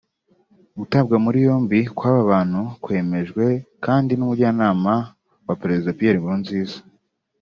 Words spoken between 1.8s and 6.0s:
kw’aba bantu kwemejwe kandi n’Umujyanama wa Perezida